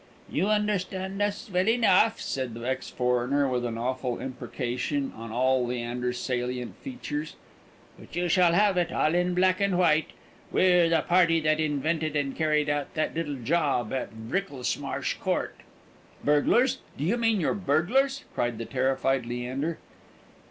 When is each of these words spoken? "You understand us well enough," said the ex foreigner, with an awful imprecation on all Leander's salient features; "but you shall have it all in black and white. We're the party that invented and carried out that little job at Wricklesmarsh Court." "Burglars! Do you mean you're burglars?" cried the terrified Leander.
"You 0.31 0.47
understand 0.49 1.21
us 1.21 1.47
well 1.53 1.69
enough," 1.69 2.19
said 2.19 2.55
the 2.55 2.67
ex 2.67 2.89
foreigner, 2.89 3.47
with 3.47 3.63
an 3.65 3.77
awful 3.77 4.17
imprecation 4.19 5.13
on 5.15 5.31
all 5.31 5.63
Leander's 5.63 6.17
salient 6.17 6.75
features; 6.77 7.35
"but 7.99 8.15
you 8.15 8.27
shall 8.27 8.53
have 8.53 8.77
it 8.77 8.91
all 8.91 9.13
in 9.13 9.35
black 9.35 9.61
and 9.61 9.77
white. 9.77 10.07
We're 10.51 10.89
the 10.89 11.03
party 11.03 11.39
that 11.41 11.59
invented 11.59 12.15
and 12.15 12.35
carried 12.35 12.67
out 12.67 12.95
that 12.95 13.13
little 13.13 13.35
job 13.37 13.93
at 13.93 14.09
Wricklesmarsh 14.11 15.19
Court." 15.19 15.55
"Burglars! 16.23 16.79
Do 16.97 17.03
you 17.03 17.15
mean 17.17 17.39
you're 17.39 17.53
burglars?" 17.53 18.23
cried 18.33 18.57
the 18.57 18.65
terrified 18.65 19.27
Leander. 19.27 19.77